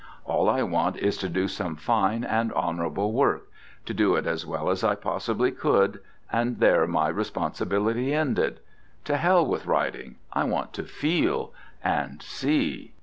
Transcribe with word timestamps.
All 0.25 0.49
I 0.49 0.63
want 0.63 0.97
is 0.97 1.15
to 1.17 1.29
do 1.29 1.47
some 1.47 1.75
fine 1.75 2.23
and 2.23 2.51
honourable 2.53 3.11
work, 3.13 3.51
to 3.85 3.93
do 3.93 4.15
it 4.15 4.25
as 4.25 4.47
well 4.47 4.71
as 4.71 4.83
I 4.83 4.95
possibly 4.95 5.51
could, 5.51 5.99
and 6.31 6.57
there 6.59 6.87
my 6.87 7.07
responsibility 7.07 8.11
ended.... 8.11 8.61
To 9.03 9.17
hell 9.17 9.45
with 9.45 9.67
writing, 9.67 10.15
I 10.33 10.45
want 10.45 10.73
to 10.73 10.85
feel 10.85 11.53
and 11.83 12.19
see! 12.23 12.93